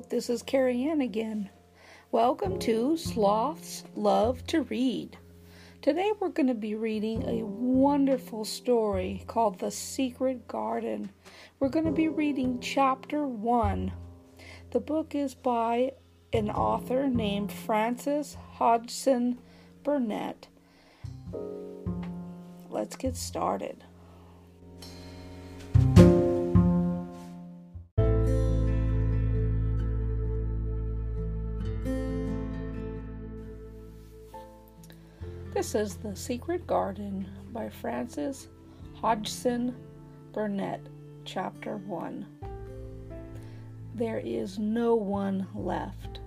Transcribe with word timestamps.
This 0.00 0.28
is 0.28 0.42
KeriAnne 0.42 1.04
again. 1.04 1.50
Welcome 2.10 2.58
to 2.60 2.96
Sloths 2.96 3.84
Love 3.94 4.44
to 4.48 4.62
Read. 4.62 5.16
Today 5.82 6.10
we're 6.18 6.30
going 6.30 6.48
to 6.48 6.54
be 6.54 6.74
reading 6.74 7.22
a 7.22 7.46
wonderful 7.46 8.44
story 8.44 9.22
called 9.28 9.60
The 9.60 9.70
Secret 9.70 10.48
Garden. 10.48 11.12
We're 11.60 11.68
going 11.68 11.84
to 11.84 11.92
be 11.92 12.08
reading 12.08 12.58
chapter 12.58 13.24
1. 13.24 13.92
The 14.72 14.80
book 14.80 15.14
is 15.14 15.32
by 15.32 15.92
an 16.32 16.50
author 16.50 17.06
named 17.06 17.52
Frances 17.52 18.36
Hodgson 18.54 19.38
Burnett. 19.84 20.48
Let's 22.68 22.96
get 22.96 23.16
started. 23.16 23.84
This 35.64 35.74
is 35.74 35.96
The 35.96 36.14
Secret 36.14 36.66
Garden 36.66 37.26
by 37.50 37.70
Frances 37.70 38.48
Hodgson 39.00 39.74
Burnett, 40.30 40.82
Chapter 41.24 41.78
1. 41.78 42.26
There 43.94 44.18
is 44.18 44.58
no 44.58 44.94
one 44.94 45.46
left. 45.54 46.20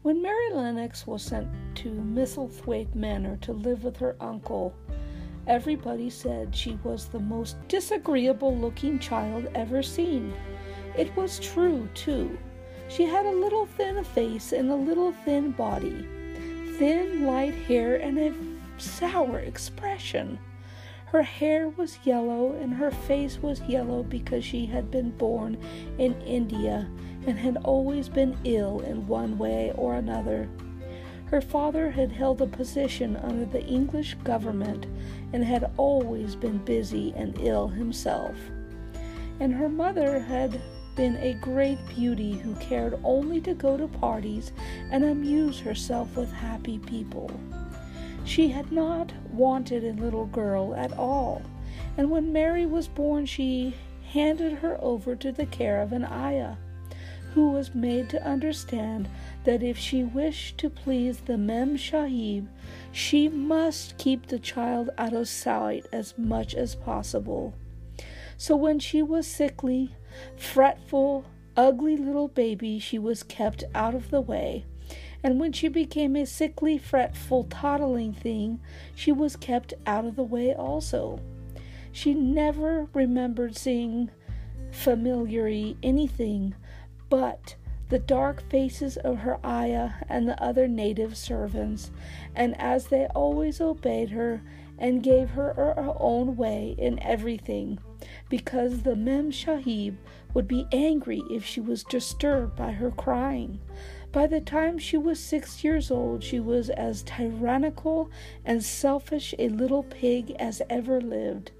When 0.00 0.22
Mary 0.22 0.54
Lennox 0.54 1.06
was 1.06 1.22
sent 1.22 1.50
to 1.76 1.90
Misselthwaite 1.90 2.94
Manor 2.94 3.36
to 3.42 3.52
live 3.52 3.84
with 3.84 3.98
her 3.98 4.16
uncle, 4.20 4.74
everybody 5.46 6.08
said 6.08 6.56
she 6.56 6.78
was 6.82 7.08
the 7.08 7.20
most 7.20 7.56
disagreeable 7.68 8.56
looking 8.56 8.98
child 8.98 9.48
ever 9.54 9.82
seen. 9.82 10.32
It 10.96 11.14
was 11.14 11.38
true, 11.38 11.90
too. 11.92 12.38
She 12.88 13.04
had 13.04 13.26
a 13.26 13.38
little 13.38 13.66
thin 13.66 14.02
face 14.02 14.52
and 14.52 14.70
a 14.70 14.74
little 14.74 15.12
thin 15.26 15.50
body 15.50 16.08
thin, 16.78 17.26
light 17.26 17.54
hair 17.54 17.96
and 17.96 18.18
a 18.18 18.32
sour 18.80 19.40
expression. 19.40 20.38
Her 21.06 21.22
hair 21.22 21.68
was 21.70 21.98
yellow 22.04 22.52
and 22.52 22.74
her 22.74 22.92
face 22.92 23.38
was 23.38 23.60
yellow 23.62 24.04
because 24.04 24.44
she 24.44 24.66
had 24.66 24.90
been 24.90 25.10
born 25.10 25.58
in 25.98 26.20
India 26.22 26.88
and 27.26 27.36
had 27.36 27.56
always 27.64 28.08
been 28.08 28.38
ill 28.44 28.80
in 28.80 29.08
one 29.08 29.38
way 29.38 29.72
or 29.74 29.94
another. 29.94 30.48
Her 31.26 31.40
father 31.40 31.90
had 31.90 32.12
held 32.12 32.40
a 32.40 32.46
position 32.46 33.16
under 33.16 33.44
the 33.44 33.64
English 33.64 34.14
government 34.22 34.86
and 35.32 35.44
had 35.44 35.72
always 35.76 36.36
been 36.36 36.58
busy 36.58 37.12
and 37.16 37.38
ill 37.40 37.68
himself. 37.68 38.36
And 39.40 39.52
her 39.52 39.68
mother 39.68 40.20
had 40.20 40.60
been 40.98 41.16
a 41.18 41.34
great 41.34 41.78
beauty 41.86 42.32
who 42.32 42.56
cared 42.56 42.98
only 43.04 43.40
to 43.40 43.54
go 43.54 43.76
to 43.76 43.86
parties 43.86 44.50
and 44.90 45.04
amuse 45.04 45.60
herself 45.60 46.16
with 46.16 46.32
happy 46.32 46.76
people. 46.80 47.30
She 48.24 48.48
had 48.48 48.72
not 48.72 49.12
wanted 49.32 49.84
a 49.84 50.02
little 50.02 50.26
girl 50.26 50.74
at 50.74 50.92
all, 50.98 51.40
and 51.96 52.10
when 52.10 52.32
Mary 52.32 52.66
was 52.66 52.88
born, 52.88 53.26
she 53.26 53.76
handed 54.12 54.54
her 54.54 54.76
over 54.82 55.14
to 55.14 55.30
the 55.30 55.46
care 55.46 55.80
of 55.80 55.92
an 55.92 56.04
ayah, 56.04 56.56
who 57.32 57.52
was 57.52 57.76
made 57.76 58.10
to 58.10 58.26
understand 58.26 59.08
that 59.44 59.62
if 59.62 59.78
she 59.78 60.02
wished 60.02 60.58
to 60.58 60.68
please 60.68 61.20
the 61.20 61.38
Mem 61.38 61.78
Sahib, 61.78 62.48
she 62.90 63.28
must 63.28 63.96
keep 63.98 64.26
the 64.26 64.40
child 64.40 64.90
out 64.98 65.12
of 65.12 65.28
sight 65.28 65.86
as 65.92 66.18
much 66.18 66.56
as 66.56 66.74
possible. 66.74 67.54
So 68.36 68.56
when 68.56 68.80
she 68.80 69.00
was 69.00 69.28
sickly, 69.28 69.94
fretful, 70.36 71.24
ugly 71.56 71.96
little 71.96 72.28
baby, 72.28 72.78
she 72.78 72.98
was 72.98 73.22
kept 73.22 73.64
out 73.74 73.94
of 73.94 74.10
the 74.10 74.20
way. 74.20 74.64
And 75.22 75.40
when 75.40 75.52
she 75.52 75.68
became 75.68 76.14
a 76.16 76.24
sickly, 76.24 76.78
fretful, 76.78 77.44
toddling 77.44 78.12
thing, 78.12 78.60
she 78.94 79.10
was 79.10 79.36
kept 79.36 79.74
out 79.86 80.04
of 80.04 80.16
the 80.16 80.22
way 80.22 80.54
also. 80.54 81.20
She 81.90 82.14
never 82.14 82.88
remembered 82.94 83.56
seeing 83.56 84.10
familiarly 84.70 85.76
anything 85.82 86.54
but 87.08 87.56
the 87.88 87.98
dark 87.98 88.48
faces 88.50 88.96
of 88.98 89.18
her 89.18 89.44
ayah 89.44 89.92
and 90.08 90.28
the 90.28 90.40
other 90.42 90.68
native 90.68 91.16
servants, 91.16 91.90
and 92.34 92.58
as 92.60 92.88
they 92.88 93.06
always 93.06 93.60
obeyed 93.60 94.10
her 94.10 94.42
and 94.78 95.02
gave 95.02 95.30
her 95.30 95.54
her 95.54 95.94
own 95.98 96.36
way 96.36 96.74
in 96.78 97.02
everything, 97.02 97.78
because 98.28 98.82
the 98.82 98.96
Mem 98.96 99.32
Sahib 99.32 99.96
would 100.34 100.46
be 100.46 100.66
angry 100.72 101.22
if 101.30 101.44
she 101.44 101.60
was 101.60 101.84
disturbed 101.84 102.56
by 102.56 102.72
her 102.72 102.90
crying. 102.90 103.60
By 104.12 104.26
the 104.26 104.40
time 104.40 104.78
she 104.78 104.96
was 104.96 105.20
six 105.20 105.62
years 105.62 105.90
old, 105.90 106.22
she 106.22 106.40
was 106.40 106.70
as 106.70 107.02
tyrannical 107.02 108.10
and 108.44 108.64
selfish 108.64 109.34
a 109.38 109.48
little 109.48 109.82
pig 109.82 110.30
as 110.38 110.62
ever 110.70 111.00
lived. 111.00 111.52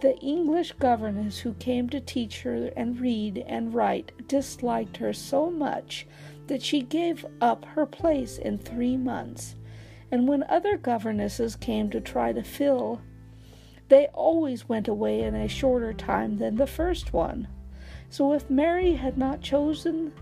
The 0.00 0.16
English 0.18 0.72
governess 0.72 1.40
who 1.40 1.52
came 1.54 1.88
to 1.90 2.00
teach 2.00 2.42
her 2.42 2.70
and 2.76 2.98
read 2.98 3.44
and 3.46 3.74
write 3.74 4.12
disliked 4.26 4.96
her 4.96 5.12
so 5.12 5.50
much 5.50 6.06
that 6.46 6.62
she 6.62 6.80
gave 6.80 7.24
up 7.40 7.64
her 7.66 7.86
place 7.86 8.38
in 8.38 8.58
three 8.58 8.96
months. 8.96 9.56
And 10.10 10.26
when 10.26 10.42
other 10.44 10.76
governesses 10.76 11.54
came 11.54 11.90
to 11.90 12.00
try 12.00 12.32
to 12.32 12.42
fill 12.42 13.02
they 13.90 14.06
always 14.14 14.68
went 14.68 14.88
away 14.88 15.20
in 15.20 15.34
a 15.34 15.48
shorter 15.48 15.92
time 15.92 16.38
than 16.38 16.56
the 16.56 16.66
first 16.66 17.12
one. 17.12 17.48
So 18.08 18.32
if 18.32 18.48
Mary 18.48 18.94
had 18.94 19.18
not 19.18 19.42
chosen 19.42 20.12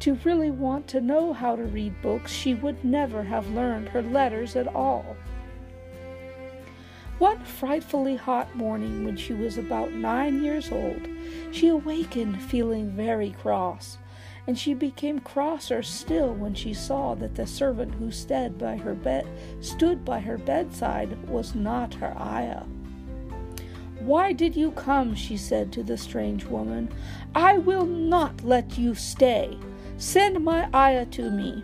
to 0.00 0.18
really 0.24 0.50
want 0.50 0.88
to 0.88 1.00
know 1.00 1.32
how 1.32 1.54
to 1.54 1.62
read 1.62 2.02
books, 2.02 2.32
she 2.32 2.54
would 2.54 2.84
never 2.84 3.22
have 3.22 3.50
learned 3.50 3.90
her 3.90 4.02
letters 4.02 4.56
at 4.56 4.66
all. 4.74 5.16
One 7.18 7.44
frightfully 7.44 8.16
hot 8.16 8.56
morning, 8.56 9.04
when 9.04 9.16
she 9.16 9.34
was 9.34 9.58
about 9.58 9.92
nine 9.92 10.42
years 10.42 10.72
old, 10.72 11.06
she 11.52 11.68
awakened 11.68 12.42
feeling 12.42 12.90
very 12.90 13.30
cross, 13.30 13.98
and 14.46 14.58
she 14.58 14.74
became 14.74 15.20
crosser 15.20 15.82
still 15.82 16.34
when 16.34 16.54
she 16.54 16.74
saw 16.74 17.14
that 17.16 17.34
the 17.34 17.46
servant 17.46 17.94
who 17.94 18.10
stood 18.10 18.58
by 18.58 18.76
her 18.76 18.94
bed 18.94 19.26
stood 19.60 20.04
by 20.04 20.18
her 20.18 20.38
bedside 20.38 21.28
was 21.28 21.54
not 21.54 21.94
her 21.94 22.16
ayah. 22.18 22.64
Why 24.04 24.32
did 24.32 24.56
you 24.56 24.72
come? 24.72 25.14
she 25.14 25.36
said 25.36 25.72
to 25.72 25.84
the 25.84 25.96
strange 25.96 26.44
woman. 26.44 26.88
I 27.36 27.58
will 27.58 27.86
not 27.86 28.42
let 28.42 28.76
you 28.76 28.96
stay. 28.96 29.56
Send 29.96 30.42
my 30.44 30.68
ayah 30.74 31.06
to 31.06 31.30
me. 31.30 31.62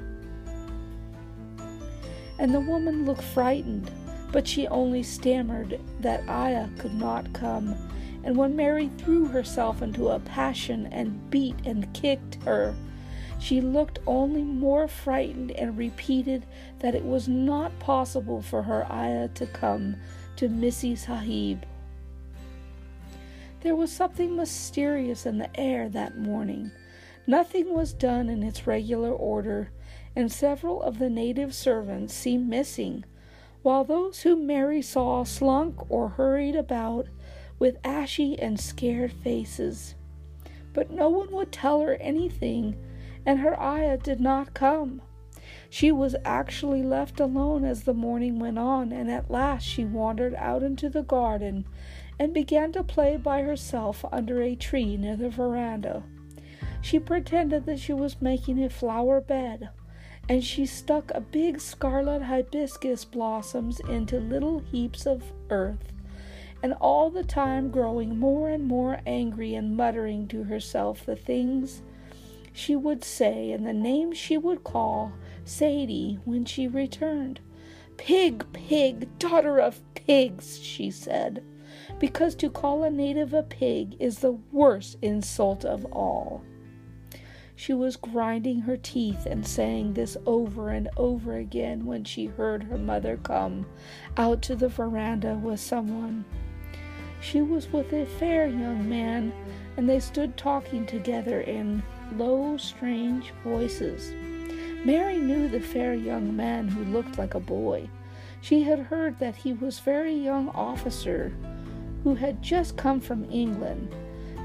And 2.38 2.54
the 2.54 2.60
woman 2.60 3.04
looked 3.04 3.24
frightened, 3.24 3.90
but 4.30 4.46
she 4.46 4.68
only 4.68 5.02
stammered 5.02 5.80
that 5.98 6.28
ayah 6.28 6.68
could 6.78 6.94
not 6.94 7.32
come. 7.32 7.74
And 8.22 8.36
when 8.36 8.54
Mary 8.54 8.88
threw 8.98 9.26
herself 9.26 9.82
into 9.82 10.08
a 10.10 10.20
passion 10.20 10.86
and 10.92 11.30
beat 11.30 11.56
and 11.64 11.92
kicked 11.92 12.36
her, 12.44 12.76
she 13.40 13.60
looked 13.60 13.98
only 14.06 14.44
more 14.44 14.86
frightened 14.86 15.50
and 15.52 15.76
repeated 15.76 16.46
that 16.78 16.94
it 16.94 17.04
was 17.04 17.26
not 17.26 17.76
possible 17.80 18.42
for 18.42 18.62
her 18.62 18.86
ayah 18.92 19.28
to 19.34 19.46
come 19.46 19.96
to 20.36 20.48
Missy 20.48 20.94
Sahib. 20.94 21.64
There 23.60 23.74
was 23.74 23.90
something 23.90 24.36
mysterious 24.36 25.26
in 25.26 25.38
the 25.38 25.50
air 25.58 25.88
that 25.88 26.16
morning. 26.16 26.70
Nothing 27.26 27.74
was 27.74 27.92
done 27.92 28.28
in 28.28 28.44
its 28.44 28.68
regular 28.68 29.10
order, 29.10 29.70
and 30.14 30.30
several 30.30 30.80
of 30.80 30.98
the 31.00 31.10
native 31.10 31.52
servants 31.52 32.14
seemed 32.14 32.48
missing, 32.48 33.04
while 33.62 33.82
those 33.82 34.22
whom 34.22 34.46
Mary 34.46 34.80
saw 34.80 35.24
slunk 35.24 35.90
or 35.90 36.10
hurried 36.10 36.54
about 36.54 37.08
with 37.58 37.78
ashy 37.82 38.38
and 38.38 38.60
scared 38.60 39.12
faces. 39.12 39.96
But 40.72 40.92
no 40.92 41.08
one 41.08 41.32
would 41.32 41.50
tell 41.50 41.80
her 41.80 41.96
anything, 41.96 42.76
and 43.26 43.40
her 43.40 43.60
ayah 43.60 43.98
did 43.98 44.20
not 44.20 44.54
come. 44.54 45.02
She 45.68 45.90
was 45.90 46.14
actually 46.24 46.84
left 46.84 47.18
alone 47.18 47.64
as 47.64 47.82
the 47.82 47.94
morning 47.94 48.38
went 48.38 48.58
on, 48.58 48.92
and 48.92 49.10
at 49.10 49.30
last 49.30 49.64
she 49.64 49.84
wandered 49.84 50.34
out 50.36 50.62
into 50.62 50.88
the 50.88 51.02
garden 51.02 51.64
and 52.18 52.34
began 52.34 52.72
to 52.72 52.82
play 52.82 53.16
by 53.16 53.42
herself 53.42 54.04
under 54.10 54.42
a 54.42 54.56
tree 54.56 54.96
near 54.96 55.16
the 55.16 55.30
veranda. 55.30 56.02
She 56.80 56.98
pretended 56.98 57.66
that 57.66 57.78
she 57.78 57.92
was 57.92 58.20
making 58.20 58.62
a 58.62 58.70
flower 58.70 59.20
bed, 59.20 59.70
and 60.28 60.44
she 60.44 60.66
stuck 60.66 61.10
a 61.10 61.20
big 61.20 61.60
scarlet 61.60 62.22
hibiscus 62.22 63.04
blossoms 63.04 63.80
into 63.80 64.18
little 64.18 64.60
heaps 64.60 65.06
of 65.06 65.22
earth, 65.50 65.92
and 66.62 66.74
all 66.74 67.10
the 67.10 67.24
time 67.24 67.70
growing 67.70 68.18
more 68.18 68.48
and 68.48 68.66
more 68.66 69.00
angry 69.06 69.54
and 69.54 69.76
muttering 69.76 70.26
to 70.28 70.44
herself 70.44 71.06
the 71.06 71.16
things 71.16 71.82
she 72.52 72.74
would 72.74 73.04
say 73.04 73.52
and 73.52 73.64
the 73.64 73.72
names 73.72 74.18
she 74.18 74.36
would 74.36 74.64
call 74.64 75.12
Saidie 75.44 76.18
when 76.24 76.44
she 76.44 76.66
returned. 76.66 77.40
Pig, 77.96 78.44
pig, 78.52 79.18
daughter 79.18 79.58
of 79.60 79.80
pigs, 79.94 80.60
she 80.60 80.90
said 80.90 81.44
because 81.98 82.34
to 82.36 82.50
call 82.50 82.84
a 82.84 82.90
native 82.90 83.34
a 83.34 83.42
pig 83.42 83.96
is 83.98 84.18
the 84.18 84.38
worst 84.52 84.96
insult 85.02 85.64
of 85.64 85.84
all. 85.86 86.42
She 87.56 87.74
was 87.74 87.96
grinding 87.96 88.60
her 88.60 88.76
teeth 88.76 89.26
and 89.26 89.44
saying 89.44 89.94
this 89.94 90.16
over 90.26 90.70
and 90.70 90.88
over 90.96 91.34
again 91.34 91.86
when 91.86 92.04
she 92.04 92.26
heard 92.26 92.62
her 92.62 92.78
mother 92.78 93.16
come 93.16 93.66
out 94.16 94.42
to 94.42 94.54
the 94.54 94.68
veranda 94.68 95.34
with 95.34 95.58
someone. 95.58 96.24
She 97.20 97.42
was 97.42 97.72
with 97.72 97.92
a 97.92 98.06
fair 98.06 98.46
young 98.46 98.88
man, 98.88 99.32
and 99.76 99.88
they 99.88 99.98
stood 99.98 100.36
talking 100.36 100.86
together 100.86 101.40
in 101.40 101.82
low, 102.16 102.56
strange 102.58 103.32
voices. 103.42 104.12
Mary 104.84 105.18
knew 105.18 105.48
the 105.48 105.60
fair 105.60 105.94
young 105.94 106.36
man 106.36 106.68
who 106.68 106.84
looked 106.84 107.18
like 107.18 107.34
a 107.34 107.40
boy. 107.40 107.90
She 108.40 108.62
had 108.62 108.78
heard 108.78 109.18
that 109.18 109.34
he 109.34 109.52
was 109.52 109.80
very 109.80 110.14
young 110.14 110.48
officer 110.50 111.32
who 112.04 112.14
had 112.14 112.42
just 112.42 112.76
come 112.76 113.00
from 113.00 113.30
England. 113.30 113.94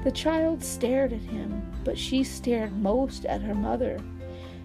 The 0.04 0.12
child 0.12 0.62
stared 0.62 1.12
at 1.12 1.20
him, 1.20 1.62
but 1.84 1.98
she 1.98 2.24
stared 2.24 2.76
most 2.76 3.24
at 3.24 3.40
her 3.40 3.54
mother. 3.54 3.98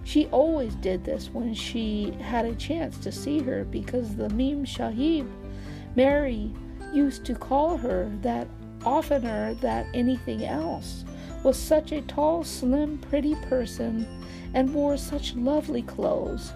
She 0.03 0.27
always 0.27 0.75
did 0.75 1.03
this 1.03 1.29
when 1.31 1.53
she 1.53 2.11
had 2.19 2.45
a 2.45 2.55
chance 2.55 2.97
to 2.99 3.11
see 3.11 3.39
her 3.39 3.63
because 3.63 4.15
the 4.15 4.29
Mem 4.29 4.65
Sahib, 4.65 5.29
Mary, 5.95 6.51
used 6.93 7.25
to 7.25 7.35
call 7.35 7.77
her 7.77 8.11
that 8.21 8.47
oftener 8.83 9.53
than 9.55 9.87
anything 9.93 10.45
else, 10.45 11.05
was 11.43 11.57
such 11.57 11.91
a 11.91 12.01
tall, 12.01 12.43
slim, 12.43 12.97
pretty 12.97 13.35
person 13.35 14.07
and 14.53 14.73
wore 14.73 14.97
such 14.97 15.35
lovely 15.35 15.81
clothes. 15.83 16.51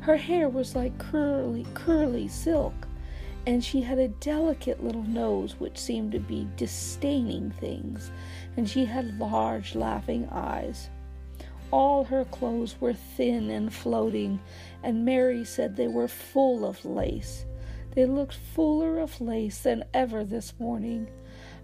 Her 0.00 0.16
hair 0.16 0.48
was 0.48 0.74
like 0.74 0.98
curly, 0.98 1.66
curly 1.74 2.26
silk, 2.28 2.74
and 3.46 3.64
she 3.64 3.80
had 3.80 3.98
a 3.98 4.08
delicate 4.08 4.84
little 4.84 5.02
nose 5.02 5.58
which 5.58 5.78
seemed 5.78 6.12
to 6.12 6.20
be 6.20 6.48
disdaining 6.56 7.50
things, 7.52 8.10
and 8.56 8.68
she 8.68 8.84
had 8.84 9.18
large, 9.18 9.74
laughing 9.74 10.28
eyes. 10.30 10.90
All 11.70 12.04
her 12.04 12.24
clothes 12.24 12.80
were 12.80 12.92
thin 12.92 13.50
and 13.50 13.72
floating, 13.72 14.40
and 14.82 15.04
Mary 15.04 15.44
said 15.44 15.76
they 15.76 15.88
were 15.88 16.08
full 16.08 16.64
of 16.64 16.84
lace. 16.84 17.46
They 17.94 18.06
looked 18.06 18.34
fuller 18.34 18.98
of 18.98 19.20
lace 19.20 19.62
than 19.62 19.84
ever 19.94 20.24
this 20.24 20.54
morning, 20.58 21.08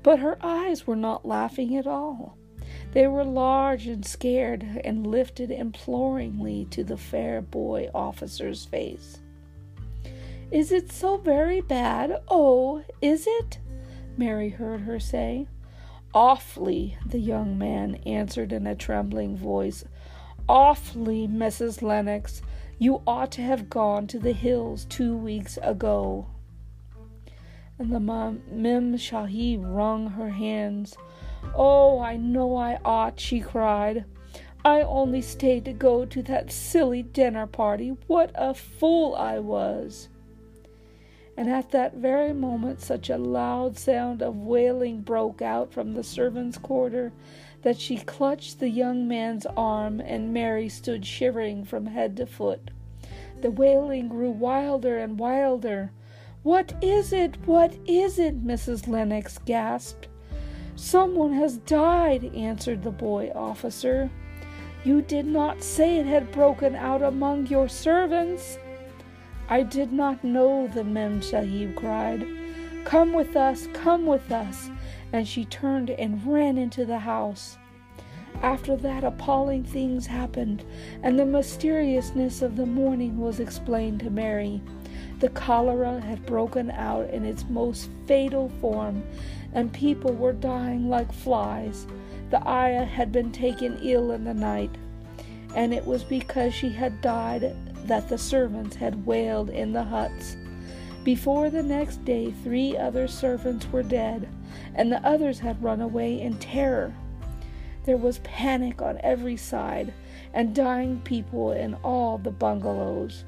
but 0.03 0.19
her 0.21 0.39
eyes 0.41 0.87
were 0.87 0.97
not 0.97 1.27
laughing 1.27 1.77
at 1.77 1.87
all. 1.87 2.37
They 2.93 3.07
were 3.07 3.25
large 3.25 3.87
and 3.87 4.05
scared 4.05 4.81
and 4.85 5.07
lifted 5.07 5.51
imploringly 5.51 6.67
to 6.71 6.85
the 6.85 6.97
fair 6.97 7.43
boy 7.43 7.91
officer's 7.95 8.65
face. 8.65 9.21
Is 10.51 10.71
it 10.71 10.93
so 10.93 11.17
very 11.17 11.61
bad? 11.61 12.23
Oh, 12.29 12.85
is 13.03 13.27
it? 13.27 13.59
Mary 14.17 14.51
heard 14.51 14.83
her 14.83 15.01
say. 15.01 15.49
Awfully, 16.15 16.97
the 17.05 17.19
young 17.19 17.59
man 17.59 17.97
answered 18.07 18.53
in 18.53 18.67
a 18.67 18.77
trembling 18.77 19.37
voice. 19.37 19.85
Awfully, 20.49 21.27
Mrs. 21.27 21.83
Lennox. 21.83 22.43
You 22.79 23.03
ought 23.07 23.33
to 23.33 23.43
have 23.43 23.69
gone 23.69 24.07
to 24.09 24.19
the 24.19 24.33
hills 24.33 24.85
two 24.85 25.17
weeks 25.17 25.59
ago. 25.63 26.27
And 27.79 27.93
the 27.93 28.01
Mem 28.01 28.97
Sahib 28.99 29.65
wrung 29.65 30.11
her 30.11 30.31
hands. 30.31 30.97
Oh, 31.55 31.99
I 31.99 32.17
know 32.17 32.57
I 32.57 32.79
ought, 32.85 33.19
she 33.19 33.41
cried. 33.41 34.05
I 34.65 34.83
only 34.83 35.23
stayed 35.23 35.65
to 35.65 35.73
go 35.73 36.05
to 36.07 36.23
that 36.23 36.53
silly 36.53 37.03
dinner 37.03 37.47
party. 37.47 37.97
What 38.07 38.31
a 38.35 38.55
fool 38.55 39.15
I 39.17 39.39
was! 39.39 40.09
And 41.37 41.51
at 41.51 41.71
that 41.73 41.97
very 41.97 42.33
moment, 42.33 42.81
such 42.81 43.11
a 43.11 43.19
loud 43.19 43.77
sound 43.77 44.23
of 44.23 44.37
wailing 44.37 45.03
broke 45.03 45.43
out 45.43 45.73
from 45.73 45.93
the 45.93 46.03
servants' 46.03 46.57
quarter 46.57 47.13
that 47.63 47.79
she 47.79 47.99
clutched 47.99 48.59
the 48.59 48.71
young 48.71 49.07
man's 49.07 49.45
arm, 49.57 50.01
and 50.01 50.33
Mary 50.33 50.69
stood 50.69 51.05
shivering 51.05 51.65
from 51.65 51.87
head 51.87 52.17
to 52.17 52.27
foot. 52.27 52.71
The 53.43 53.51
wailing 53.51 54.09
grew 54.09 54.31
wilder 54.31 54.97
and 54.97 55.19
wilder. 55.19 55.93
What 56.43 56.73
is 56.83 57.13
it? 57.13 57.37
What 57.45 57.75
is 57.87 58.19
it? 58.19 58.47
Mrs. 58.47 58.89
Lennox 58.89 59.39
gasped. 59.39 60.09
Someone 60.75 61.33
has 61.33 61.59
died, 61.59 62.33
answered 62.35 62.83
the 62.83 62.91
boy 62.91 63.31
officer. 63.35 64.11
You 64.85 65.03
did 65.03 65.27
not 65.27 65.63
say 65.63 65.97
it 65.97 66.07
had 66.07 66.31
broken 66.31 66.77
out 66.77 67.03
among 67.03 67.49
your 67.49 67.69
servants. 67.69 68.59
I 69.49 69.63
did 69.63 69.93
not 69.93 70.25
know, 70.25 70.67
the 70.67 70.83
Mem 70.83 71.23
Sahib 71.23 71.77
cried. 71.77 72.27
Come 72.85 73.13
with 73.13 73.37
us, 73.37 73.69
come 73.73 74.05
with 74.07 74.33
us. 74.33 74.71
And 75.13 75.27
she 75.27 75.45
turned 75.45 75.91
and 75.91 76.27
ran 76.27 76.59
into 76.59 76.85
the 76.85 76.99
house. 76.99 77.57
After 78.43 78.77
that, 78.77 79.05
appalling 79.05 79.65
things 79.65 80.07
happened, 80.07 80.65
and 81.03 81.19
the 81.19 81.25
mysteriousness 81.25 82.43
of 82.43 82.57
the 82.57 82.67
morning 82.67 83.19
was 83.19 83.41
explained 83.41 84.01
to 84.01 84.11
Mary. 84.11 84.61
The 85.21 85.31
cholera 85.31 86.01
had 86.01 86.27
broken 86.27 86.71
out 86.71 87.09
in 87.11 87.25
its 87.25 87.45
most 87.49 87.89
fatal 88.07 88.51
form, 88.61 89.03
and 89.55 89.73
people 89.73 90.13
were 90.13 90.33
dying 90.35 90.91
like 90.91 91.13
flies. 91.13 91.87
The 92.31 92.47
ayah 92.47 92.85
had 92.85 93.13
been 93.13 93.33
taken 93.33 93.79
ill 93.81 94.11
in 94.11 94.25
the 94.25 94.35
night, 94.35 94.71
and 95.55 95.73
it 95.73 95.87
was 95.87 96.05
because 96.05 96.53
she 96.53 96.69
had 96.69 97.01
died 97.01 97.57
that 97.87 98.09
the 98.09 98.19
servants 98.19 98.77
had 98.77 99.07
wailed 99.07 99.51
in 99.51 99.73
the 99.73 99.85
huts. 99.85 100.37
Before 101.05 101.51
the 101.51 101.63
next 101.63 102.05
day, 102.05 102.33
three 102.43 102.77
other 102.77 103.07
servants 103.07 103.67
were 103.69 103.83
dead, 103.83 104.29
and 104.75 104.91
the 104.91 105.05
others 105.07 105.39
had 105.39 105.63
run 105.63 105.81
away 105.81 106.21
in 106.21 106.37
terror. 106.39 106.93
There 107.85 107.97
was 107.97 108.19
panic 108.19 108.83
on 108.83 108.99
every 109.03 109.37
side 109.37 109.93
and 110.35 110.55
dying 110.55 111.01
people 111.03 111.53
in 111.53 111.75
all 111.77 112.19
the 112.19 112.33
bungalows. 112.33 113.25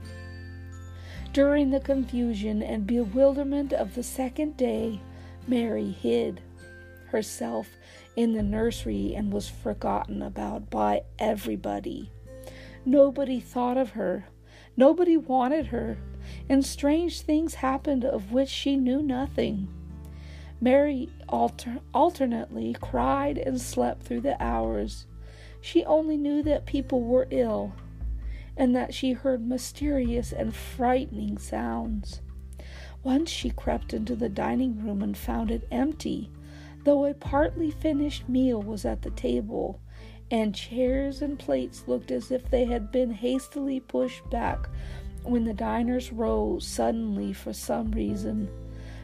During 1.32 1.70
the 1.70 1.81
confusion 1.81 2.62
and 2.62 2.87
bewilderment 2.87 3.72
of 3.72 3.94
the 3.94 4.02
second 4.02 4.56
day, 4.56 5.00
Mary 5.46 5.90
hid 5.90 6.40
herself 7.06 7.69
in 8.16 8.32
the 8.32 8.43
nursery 8.43 9.14
and 9.14 9.32
was 9.32 9.49
forgotten 9.49 10.20
about 10.20 10.69
by 10.69 11.02
everybody. 11.19 12.10
Nobody 12.84 13.38
thought 13.38 13.76
of 13.76 13.90
her, 13.90 14.26
nobody 14.78 15.16
wanted 15.16 15.66
her, 15.66 15.98
and 16.48 16.64
strange 16.64 17.20
things 17.20 17.56
happened 17.56 18.05
of 18.05 18.32
which 18.32 18.48
she 18.48 18.76
knew 18.76 19.03
nothing. 19.03 19.69
Mary 20.60 21.08
alter- 21.29 21.81
alternately 21.93 22.74
cried 22.81 23.36
and 23.36 23.60
slept 23.60 24.05
through 24.05 24.20
the 24.20 24.41
hours. 24.43 25.06
She 25.60 25.84
only 25.84 26.17
knew 26.17 26.43
that 26.44 26.64
people 26.64 27.03
were 27.03 27.26
ill 27.31 27.74
and 28.56 28.74
that 28.74 28.94
she 28.94 29.12
heard 29.12 29.46
mysterious 29.46 30.32
and 30.32 30.55
frightening 30.55 31.38
sounds. 31.38 32.20
Once 33.03 33.31
she 33.31 33.50
crept 33.50 33.94
into 33.94 34.17
the 34.17 34.29
dining 34.29 34.84
room 34.84 35.03
and 35.03 35.17
found 35.17 35.50
it 35.50 35.67
empty, 35.70 36.31
though 36.84 37.05
a 37.05 37.14
partly 37.14 37.70
finished 37.70 38.29
meal 38.29 38.60
was 38.60 38.84
at 38.84 39.03
the 39.03 39.10
table, 39.10 39.81
and 40.31 40.55
chairs 40.55 41.23
and 41.23 41.39
plates 41.39 41.85
looked 41.87 42.11
as 42.11 42.31
if 42.31 42.51
they 42.51 42.65
had 42.65 42.93
been 42.93 43.11
hastily 43.11 43.81
pushed 43.81 44.29
back 44.31 44.69
when 45.23 45.44
the 45.44 45.55
diners 45.55 46.13
rose 46.13 46.67
suddenly 46.67 47.32
for 47.32 47.53
some 47.53 47.91
reason. 47.93 48.49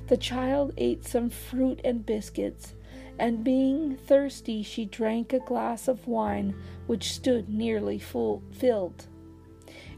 The 0.08 0.16
child 0.16 0.72
ate 0.76 1.04
some 1.06 1.30
fruit 1.30 1.80
and 1.82 2.04
biscuits, 2.04 2.74
and 3.18 3.44
being 3.44 3.96
thirsty, 3.96 4.62
she 4.62 4.84
drank 4.84 5.32
a 5.32 5.38
glass 5.38 5.88
of 5.88 6.06
wine 6.06 6.54
which 6.86 7.12
stood 7.12 7.48
nearly 7.48 7.98
full 7.98 8.42
filled. 8.52 9.06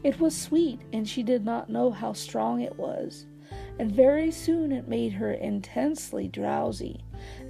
It 0.03 0.19
was 0.19 0.39
sweet, 0.39 0.79
and 0.93 1.07
she 1.07 1.23
did 1.23 1.43
not 1.43 1.69
know 1.69 1.91
how 1.91 2.13
strong 2.13 2.61
it 2.61 2.77
was, 2.77 3.25
and 3.79 3.91
very 3.91 4.31
soon 4.31 4.71
it 4.71 4.87
made 4.87 5.13
her 5.13 5.31
intensely 5.31 6.27
drowsy, 6.27 7.01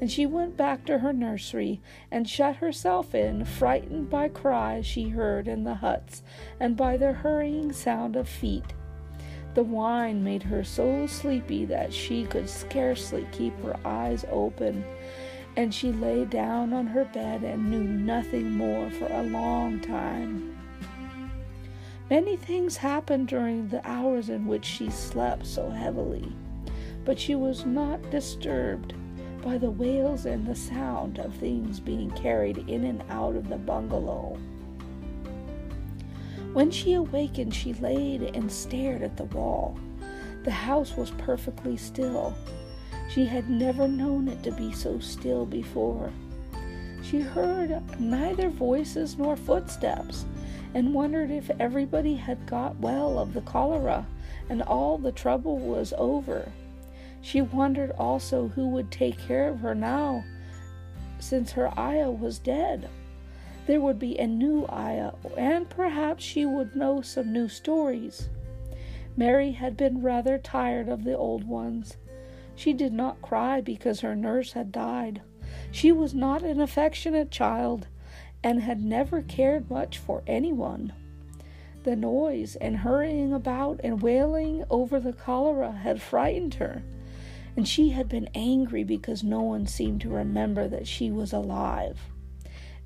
and 0.02 0.12
she 0.12 0.26
went 0.26 0.58
back 0.58 0.86
to 0.86 1.00
her 1.00 1.14
nursery 1.14 1.82
and 2.12 2.30
shut 2.30 2.58
herself 2.58 3.16
in, 3.16 3.46
frightened 3.46 4.10
by 4.10 4.28
cries 4.28 4.86
she 4.86 5.10
heard 5.10 5.48
in 5.48 5.64
the 5.64 5.76
huts 5.76 6.24
and 6.60 6.76
by 6.76 6.98
the 6.98 7.14
hurrying 7.14 7.72
sound 7.72 8.16
of 8.16 8.28
feet. 8.28 8.74
The 9.54 9.64
wine 9.64 10.24
made 10.24 10.44
her 10.44 10.64
so 10.64 11.08
sleepy 11.08 11.66
that 11.66 11.92
she 11.92 12.26
could 12.26 12.50
scarcely 12.50 13.26
keep 13.32 13.60
her 13.64 13.76
eyes 13.86 14.24
open, 14.30 14.84
and 15.56 15.74
she 15.74 15.92
lay 15.92 16.26
down 16.26 16.74
on 16.74 16.86
her 16.86 17.06
bed 17.06 17.44
and 17.44 17.72
knew 17.72 17.84
nothing 17.84 18.52
more 18.52 18.92
for 18.92 19.08
a 19.08 19.24
long 19.24 19.80
time. 19.80 20.56
Many 22.10 22.38
things 22.38 22.78
happened 22.78 23.28
during 23.28 23.68
the 23.68 23.86
hours 23.86 24.30
in 24.30 24.48
which 24.48 24.64
she 24.64 24.90
slept 24.90 25.46
so 25.46 25.70
heavily, 25.70 26.32
but 27.04 27.20
she 27.20 27.36
was 27.36 27.66
not 27.66 28.12
disturbed 28.12 28.94
by 29.44 29.58
the 29.58 29.72
wails 29.72 30.26
and 30.26 30.48
the 30.48 30.56
sound 30.56 31.20
of 31.20 31.36
things 31.36 31.82
being 31.82 32.12
carried 32.12 32.60
in 32.70 32.86
and 32.86 33.04
out 33.10 33.36
of 33.36 33.50
the 33.50 33.58
bungalow. 33.58 34.38
When 36.54 36.72
she 36.72 36.94
awakened, 36.94 37.54
she 37.54 37.74
laid 37.74 38.22
and 38.22 38.50
stared 38.50 39.02
at 39.02 39.18
the 39.18 39.26
wall. 39.26 39.78
The 40.46 40.52
house 40.52 40.96
was 40.96 41.12
perfectly 41.12 41.76
still. 41.76 42.34
She 43.10 43.26
had 43.26 43.50
never 43.50 43.86
known 43.86 44.30
it 44.30 44.44
to 44.44 44.52
be 44.52 44.72
so 44.72 45.00
still 45.00 45.46
before. 45.46 46.14
She 47.04 47.20
heard 47.20 47.82
neither 48.00 48.50
voices 48.50 49.18
nor 49.18 49.36
footsteps 49.36 50.26
and 50.74 50.94
wondered 50.94 51.32
if 51.32 51.50
everybody 51.60 52.16
had 52.16 52.46
got 52.46 52.80
well 52.80 53.18
of 53.18 53.34
the 53.34 53.42
cholera 53.42 54.06
and 54.50 54.62
all 54.62 54.98
the 54.98 55.12
trouble 55.12 55.58
was 55.58 55.94
over. 55.98 56.52
She 57.22 57.42
wondered 57.42 57.92
also 57.98 58.50
who 58.50 58.70
would 58.70 58.92
take 58.92 59.18
care 59.18 59.50
of 59.50 59.60
her 59.60 59.76
now, 59.76 60.24
since 61.20 61.52
her 61.52 61.78
ayah 61.78 62.12
was 62.12 62.40
dead. 62.40 62.90
There 63.66 63.82
would 63.82 64.00
be 64.00 64.18
a 64.18 64.28
new 64.28 64.66
ayah, 64.72 65.12
and 65.36 65.70
perhaps 65.70 66.24
she 66.24 66.46
would 66.46 66.76
know 66.76 67.02
some 67.02 67.34
new 67.34 67.50
stories. 67.50 68.30
Mary 69.18 69.52
had 69.52 69.76
been 69.76 70.02
rather 70.02 70.38
tired 70.38 70.88
of 70.88 71.04
the 71.04 71.18
old 71.18 71.44
ones. 71.44 71.98
She 72.56 72.72
did 72.72 72.94
not 72.94 73.22
cry 73.22 73.60
because 73.62 74.00
her 74.02 74.16
nurse 74.16 74.54
had 74.54 74.72
died. 74.72 75.22
She 75.72 75.92
was 75.92 76.14
not 76.14 76.44
an 76.44 76.62
affectionate 76.62 77.30
child 77.32 77.88
and 78.48 78.62
had 78.62 78.82
never 78.82 79.22
cared 79.22 79.70
much 79.70 79.98
for 79.98 80.24
anyone. 80.25 80.94
The 81.84 81.98
noise 81.98 82.56
and 82.56 82.77
hurrying 82.77 83.34
about 83.34 83.82
and 83.84 84.01
wailing 84.01 84.63
over 84.70 85.01
the 85.01 85.12
cholera 85.12 85.74
had 85.74 86.01
frightened 86.01 86.54
her, 86.54 86.82
and 87.58 87.68
she 87.68 87.89
had 87.89 88.08
been 88.08 88.30
angry 88.34 88.86
because 88.86 89.22
no 89.22 89.42
one 89.42 89.68
seemed 89.68 90.00
to 90.01 90.10
remember 90.10 90.70
that 90.70 90.88
she 90.88 91.12
was 91.12 91.34
alive. 91.34 92.00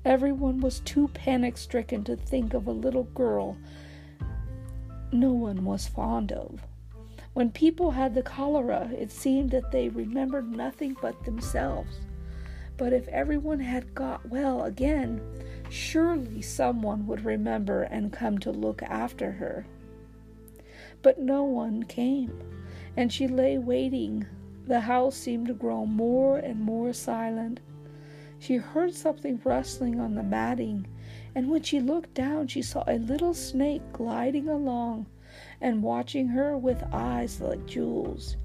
Everyone 0.04 0.60
was 0.60 0.80
too 0.80 1.06
panic 1.14 1.56
stricken 1.56 2.02
to 2.04 2.16
think 2.16 2.54
of 2.54 2.66
a 2.66 2.72
little 2.72 3.04
girl 3.04 3.56
no 5.12 5.30
one 5.30 5.64
was 5.64 5.86
fond 5.86 6.32
of. 6.32 6.66
When 7.34 7.52
people 7.52 7.92
had 7.92 8.14
the 8.14 8.22
cholera, 8.22 8.90
it 8.98 9.12
seemed 9.12 9.50
that 9.52 9.70
they 9.70 9.90
remembered 9.90 10.50
nothing 10.50 10.96
but 11.00 11.22
themselves. 11.24 12.00
But 12.82 12.92
if 12.92 13.06
everyone 13.10 13.60
had 13.60 13.94
got 13.94 14.28
well 14.28 14.64
again, 14.64 15.20
surely 15.70 16.42
someone 16.42 17.06
would 17.06 17.24
remember 17.24 17.84
and 17.84 18.12
come 18.12 18.38
to 18.38 18.50
look 18.50 18.82
after 18.82 19.30
her. 19.30 19.66
But 21.00 21.20
no 21.20 21.44
one 21.44 21.84
came, 21.84 22.42
and 22.96 23.12
she 23.12 23.28
lay 23.28 23.56
waiting. 23.56 24.26
The 24.66 24.80
house 24.80 25.14
seemed 25.14 25.46
to 25.46 25.54
grow 25.54 25.86
more 25.86 26.38
and 26.38 26.60
more 26.60 26.92
silent. 26.92 27.60
She 28.40 28.56
heard 28.56 28.94
something 28.94 29.40
rustling 29.44 30.00
on 30.00 30.16
the 30.16 30.24
matting, 30.24 30.88
and 31.36 31.52
when 31.52 31.62
she 31.62 31.78
looked 31.78 32.14
down, 32.14 32.48
she 32.48 32.62
saw 32.62 32.82
a 32.88 32.98
little 32.98 33.32
snake 33.32 33.92
gliding 33.92 34.48
along 34.48 35.06
and 35.60 35.84
watching 35.84 36.26
her 36.26 36.58
with 36.58 36.82
eyes 36.92 37.40
like 37.40 37.64
jewels. 37.64 38.36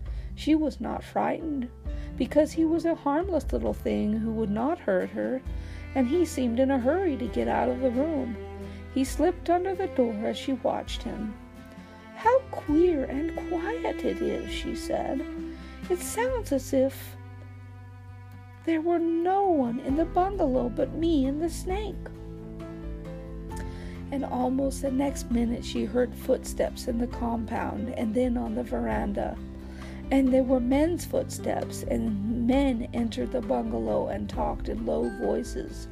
She 0.47 0.55
was 0.55 0.79
not 0.79 1.03
frightened, 1.03 1.67
because 2.15 2.53
he 2.53 2.63
was 2.63 2.85
a 2.85 2.95
harmless 2.95 3.51
little 3.51 3.73
thing 3.73 4.13
who 4.13 4.31
would 4.31 4.49
not 4.49 4.79
hurt 4.79 5.09
her, 5.09 5.41
and 5.93 6.07
he 6.07 6.23
seemed 6.23 6.57
in 6.57 6.71
a 6.71 6.79
hurry 6.79 7.17
to 7.17 7.27
get 7.27 7.49
out 7.49 7.67
of 7.67 7.81
the 7.81 7.89
room. 7.89 8.37
He 8.93 9.03
slipped 9.03 9.49
under 9.49 9.75
the 9.75 9.87
door 9.87 10.13
as 10.23 10.37
she 10.37 10.53
watched 10.53 11.03
him. 11.03 11.33
How 12.15 12.39
queer 12.51 13.03
and 13.03 13.35
quiet 13.49 14.05
it 14.05 14.21
is, 14.21 14.49
she 14.49 14.73
said. 14.73 15.21
It 15.89 15.99
sounds 15.99 16.53
as 16.53 16.71
if 16.71 17.17
there 18.63 18.79
were 18.79 18.99
no 18.99 19.49
one 19.49 19.81
in 19.81 19.97
the 19.97 20.05
bungalow 20.05 20.69
but 20.69 20.93
me 20.93 21.25
and 21.25 21.41
the 21.41 21.49
snake 21.49 22.07
and 24.13 24.23
almost 24.23 24.81
the 24.81 24.91
next 24.91 25.29
minute 25.29 25.65
she 25.65 25.83
heard 25.83 26.15
footsteps 26.15 26.87
in 26.87 26.99
the 26.99 27.07
compound 27.07 27.93
and 27.97 28.15
then 28.15 28.37
on 28.37 28.55
the 28.55 28.63
veranda. 28.63 29.37
And 30.09 30.33
there 30.33 30.43
were 30.43 30.61
men's 30.61 31.05
footsteps, 31.05 31.83
and 31.83 32.47
men 32.47 32.87
entered 32.93 33.31
the 33.31 33.41
bungalow 33.41 34.07
and 34.07 34.29
talked 34.29 34.69
in 34.69 34.85
low 34.85 35.09
voices. 35.19 35.87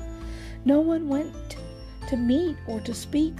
No 0.63 0.79
one 0.79 1.09
went 1.09 1.57
to 2.07 2.15
meet 2.15 2.55
or 2.67 2.79
to 2.81 2.93
speak 2.93 3.35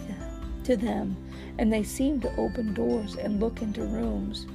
to 0.66 0.76
them, 0.76 1.16
and 1.58 1.72
they 1.72 1.84
seemed 1.84 2.24
to 2.24 2.36
open 2.36 2.74
doors 2.74 3.16
and 3.16 3.40
look 3.40 3.62
into 3.62 3.84
rooms. 3.86 4.48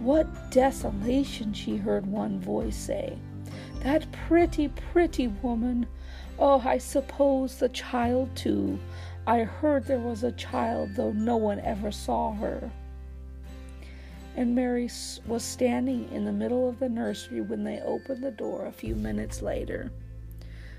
What 0.00 0.50
desolation, 0.50 1.52
she 1.52 1.76
heard 1.76 2.06
one 2.06 2.40
voice 2.40 2.76
say. 2.76 3.16
That 3.82 4.10
pretty, 4.12 4.68
pretty 4.68 5.28
woman. 5.28 5.86
Oh, 6.38 6.62
I 6.64 6.78
suppose 6.78 7.56
the 7.56 7.68
child 7.68 8.34
too. 8.36 8.78
I 9.26 9.40
heard 9.40 9.86
there 9.86 9.98
was 9.98 10.22
a 10.22 10.32
child, 10.32 10.96
though 10.96 11.12
no 11.12 11.36
one 11.36 11.60
ever 11.60 11.90
saw 11.92 12.32
her. 12.34 12.70
And 14.36 14.54
Mary 14.54 14.88
was 15.26 15.42
standing 15.42 16.10
in 16.10 16.24
the 16.24 16.32
middle 16.32 16.68
of 16.68 16.78
the 16.78 16.88
nursery 16.88 17.40
when 17.40 17.64
they 17.64 17.80
opened 17.80 18.22
the 18.22 18.30
door 18.30 18.66
a 18.66 18.72
few 18.72 18.94
minutes 18.94 19.42
later. 19.42 19.92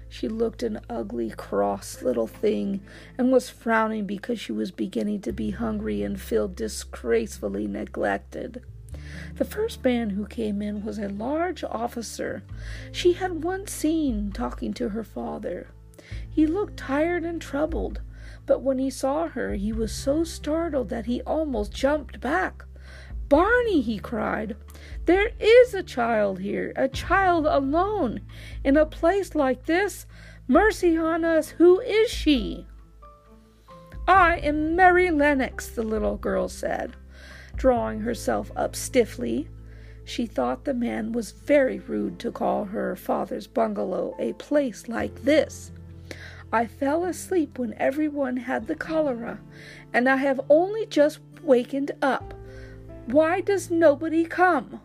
She 0.10 0.28
looked 0.28 0.62
an 0.62 0.80
ugly, 0.90 1.32
cross 1.32 2.04
little 2.04 2.28
thing 2.28 2.82
and 3.18 3.32
was 3.32 3.50
frowning 3.50 4.06
because 4.06 4.40
she 4.40 4.52
was 4.52 4.70
beginning 4.70 5.22
to 5.22 5.32
be 5.32 5.52
hungry 5.52 6.04
and 6.04 6.22
feel 6.22 6.48
disgracefully 6.48 7.66
neglected. 7.66 8.64
The 9.36 9.46
first 9.46 9.84
man 9.84 10.12
who 10.12 10.28
came 10.28 10.62
in 10.62 10.86
was 10.86 11.00
a 11.00 11.10
large 11.10 11.64
officer 11.64 12.44
she 12.92 13.14
had 13.14 13.44
once 13.44 13.72
seen 13.72 14.32
talking 14.32 14.74
to 14.76 14.90
her 14.90 15.04
father. 15.04 15.68
He 16.30 16.46
looked 16.46 16.78
tired 16.78 17.24
and 17.24 17.42
troubled, 17.42 18.02
but 18.46 18.62
when 18.62 18.78
he 18.78 18.90
saw 18.90 19.30
her, 19.30 19.56
he 19.56 19.74
was 19.74 19.92
so 19.92 20.24
startled 20.24 20.90
that 20.90 21.06
he 21.06 21.22
almost 21.24 21.72
jumped 21.72 22.20
back. 22.20 22.66
Barney, 23.34 23.82
he 23.82 23.98
cried, 23.98 24.56
there 25.06 25.32
is 25.40 25.74
a 25.74 25.82
child 25.82 26.42
here, 26.42 26.72
a 26.76 26.88
child 26.88 27.48
alone, 27.48 28.22
in 28.64 28.78
a 28.78 28.86
place 28.86 29.34
like 29.34 29.66
this. 29.66 30.06
Mercy 30.48 30.96
on 30.96 31.26
us, 31.26 31.50
who 31.50 31.80
is 31.80 32.12
she? 32.12 32.68
I 34.08 34.38
am 34.38 34.76
Mary 34.76 35.10
Lennox, 35.10 35.70
the 35.70 35.82
little 35.82 36.16
girl 36.16 36.48
said, 36.48 36.96
drawing 37.56 38.02
herself 38.02 38.52
up 38.56 38.76
stiffly. 38.76 39.48
She 40.06 40.28
thought 40.28 40.66
the 40.66 40.76
man 40.76 41.12
was 41.12 41.32
very 41.32 41.80
rude 41.80 42.20
to 42.20 42.32
call 42.32 42.66
her 42.66 42.96
father's 42.96 43.48
bungalow 43.48 44.16
a 44.20 44.34
place 44.34 44.88
like 44.88 45.24
this. 45.24 45.72
I 46.52 46.68
fell 46.68 47.04
asleep 47.04 47.58
when 47.58 47.74
everyone 47.80 48.38
had 48.38 48.68
the 48.68 48.76
cholera, 48.76 49.40
and 49.92 50.08
I 50.08 50.18
have 50.18 50.40
only 50.52 50.86
just 50.86 51.18
wakened 51.42 51.94
up. 52.00 52.36
Why 53.06 53.42
does 53.42 53.70
nobody 53.70 54.24
come? 54.24 54.80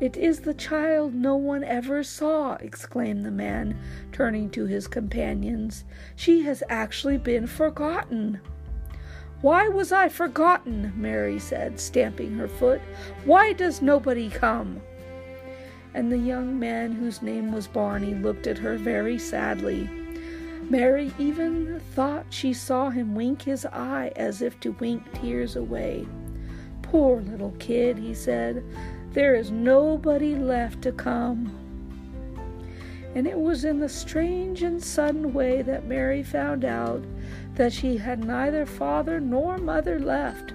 It 0.00 0.16
is 0.16 0.40
the 0.40 0.54
child 0.54 1.12
no 1.12 1.36
one 1.36 1.64
ever 1.64 2.02
saw, 2.02 2.54
exclaimed 2.54 3.24
the 3.24 3.30
man, 3.30 3.78
turning 4.12 4.48
to 4.50 4.64
his 4.64 4.86
companions. 4.86 5.84
She 6.16 6.42
has 6.44 6.62
actually 6.68 7.18
been 7.18 7.46
forgotten. 7.46 8.40
Why 9.42 9.68
was 9.68 9.90
I 9.90 10.08
forgotten? 10.08 10.92
Mary 10.96 11.38
said, 11.38 11.80
stamping 11.80 12.36
her 12.36 12.48
foot. 12.48 12.80
Why 13.24 13.52
does 13.52 13.82
nobody 13.82 14.30
come? 14.30 14.80
And 15.92 16.12
the 16.12 16.18
young 16.18 16.58
man, 16.58 16.92
whose 16.92 17.22
name 17.22 17.52
was 17.52 17.66
Barney, 17.66 18.14
looked 18.14 18.46
at 18.46 18.58
her 18.58 18.78
very 18.78 19.18
sadly. 19.18 19.90
Mary 20.70 21.12
even 21.18 21.80
thought 21.94 22.26
she 22.30 22.52
saw 22.52 22.90
him 22.90 23.14
wink 23.14 23.42
his 23.42 23.66
eye 23.66 24.12
as 24.14 24.40
if 24.40 24.60
to 24.60 24.72
wink 24.72 25.02
tears 25.20 25.56
away. 25.56 26.06
Poor 26.90 27.20
little 27.20 27.54
kid, 27.60 27.98
he 27.98 28.12
said, 28.12 28.64
there 29.12 29.36
is 29.36 29.52
nobody 29.52 30.34
left 30.34 30.82
to 30.82 30.90
come. 30.90 31.56
And 33.14 33.28
it 33.28 33.38
was 33.38 33.64
in 33.64 33.78
the 33.78 33.88
strange 33.88 34.64
and 34.64 34.82
sudden 34.82 35.32
way 35.32 35.62
that 35.62 35.86
Mary 35.86 36.24
found 36.24 36.64
out 36.64 37.04
that 37.54 37.72
she 37.72 37.96
had 37.96 38.24
neither 38.24 38.66
father 38.66 39.20
nor 39.20 39.56
mother 39.56 40.00
left. 40.00 40.52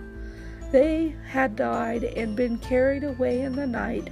They 0.73 1.15
had 1.25 1.55
died 1.55 2.03
and 2.03 2.35
been 2.35 2.57
carried 2.57 3.05
away 3.05 3.41
in 3.41 3.55
the 3.55 3.67
night, 3.67 4.09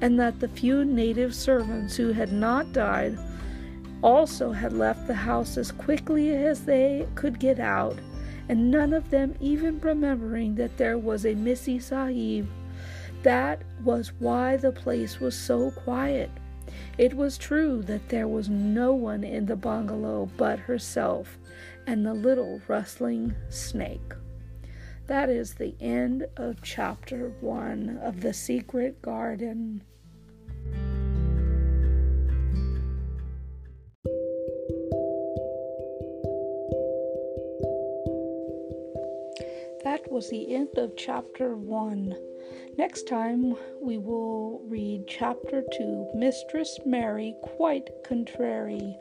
and 0.00 0.18
that 0.18 0.40
the 0.40 0.48
few 0.48 0.84
native 0.84 1.34
servants 1.36 1.96
who 1.96 2.10
had 2.10 2.32
not 2.32 2.72
died 2.72 3.16
also 4.02 4.50
had 4.50 4.72
left 4.72 5.06
the 5.06 5.14
house 5.14 5.56
as 5.56 5.70
quickly 5.70 6.34
as 6.34 6.64
they 6.64 7.06
could 7.14 7.38
get 7.38 7.60
out, 7.60 7.96
and 8.50 8.68
none 8.68 8.92
of 8.92 9.10
them 9.10 9.32
even 9.38 9.78
remembering 9.78 10.56
that 10.56 10.76
there 10.76 10.98
was 10.98 11.24
a 11.24 11.36
Missy 11.36 11.78
Sahib. 11.78 12.48
That 13.22 13.62
was 13.84 14.10
why 14.18 14.56
the 14.56 14.72
place 14.72 15.20
was 15.20 15.38
so 15.38 15.70
quiet. 15.70 16.32
It 16.98 17.14
was 17.14 17.38
true 17.38 17.80
that 17.82 18.08
there 18.08 18.26
was 18.26 18.48
no 18.48 18.92
one 18.92 19.22
in 19.22 19.46
the 19.46 19.54
bungalow 19.54 20.28
but 20.36 20.58
herself 20.58 21.38
and 21.86 22.04
the 22.04 22.12
little 22.12 22.60
rustling 22.66 23.36
snake. 23.50 24.14
That 25.06 25.28
is 25.28 25.54
the 25.54 25.76
end 25.78 26.26
of 26.36 26.60
chapter 26.60 27.32
one 27.40 28.00
of 28.02 28.20
The 28.20 28.34
Secret 28.34 29.00
Garden. 29.00 29.84
Was 40.10 40.28
the 40.30 40.54
end 40.54 40.76
of 40.76 40.96
chapter 40.96 41.56
1. 41.56 42.16
Next 42.76 43.06
time 43.06 43.54
we 43.80 43.98
will 43.98 44.62
read 44.66 45.06
chapter 45.06 45.62
2 45.76 46.10
Mistress 46.14 46.78
Mary 46.84 47.34
Quite 47.42 47.90
Contrary. 48.04 48.96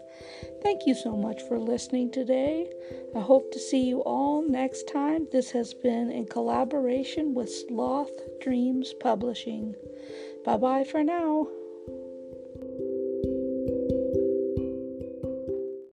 Thank 0.62 0.86
you 0.86 0.94
so 0.94 1.16
much 1.16 1.42
for 1.44 1.60
listening 1.60 2.12
today. 2.12 2.70
I 3.16 3.20
hope 3.20 3.52
to 3.52 3.60
see 3.60 3.84
you 3.84 4.02
all 4.02 4.42
next 4.42 4.88
time. 4.88 5.28
This 5.32 5.52
has 5.52 5.74
been 5.74 6.12
in 6.12 6.26
collaboration 6.26 7.34
with 7.34 7.50
Sloth 7.50 8.12
Dreams 8.42 8.94
Publishing. 9.00 9.76
Bye 10.46 10.58
bye 10.58 10.84
for 10.84 11.04
now. 11.04 11.48